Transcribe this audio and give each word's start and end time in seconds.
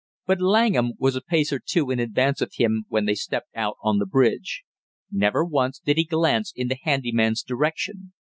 But 0.25 0.41
Langham 0.41 0.93
was 0.97 1.15
a 1.15 1.21
pace 1.21 1.53
or 1.53 1.61
two 1.63 1.91
in 1.91 1.99
advance 1.99 2.41
of 2.41 2.53
him 2.55 2.85
when 2.89 3.05
they 3.05 3.13
stepped 3.13 3.55
out 3.55 3.75
on 3.83 3.99
the 3.99 4.07
bridge. 4.07 4.63
Never 5.11 5.45
once 5.45 5.77
did 5.77 5.97
he 5.97 6.05
glance 6.05 6.51
in 6.55 6.69
the 6.69 6.79
handy 6.83 7.11
man's 7.11 7.43
direction. 7.43 8.11